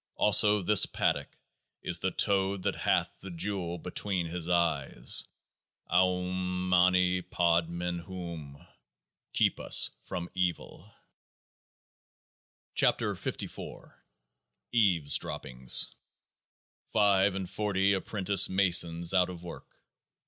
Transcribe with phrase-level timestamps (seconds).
[0.15, 1.37] Also this PADDOCK
[1.83, 5.25] is the Toad that hath the jewel between his eyes—
[5.91, 8.65] Aum Mani Padmen Hum!
[9.33, 10.91] (Keep us from Evil!)
[12.75, 13.91] 68 KEOAAH NA
[14.71, 15.93] EAVES DROPPINGS
[16.91, 19.67] Five and forty apprentice masons out of work